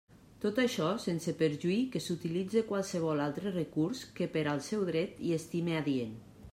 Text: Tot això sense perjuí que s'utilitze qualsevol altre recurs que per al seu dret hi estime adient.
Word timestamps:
Tot 0.43 0.59
això 0.61 0.87
sense 1.03 1.33
perjuí 1.41 1.75
que 1.95 2.01
s'utilitze 2.05 2.65
qualsevol 2.71 3.23
altre 3.29 3.55
recurs 3.59 4.05
que 4.21 4.31
per 4.37 4.47
al 4.55 4.67
seu 4.71 4.89
dret 4.93 5.25
hi 5.29 5.37
estime 5.41 5.83
adient. 5.85 6.23